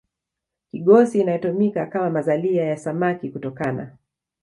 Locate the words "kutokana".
3.29-3.97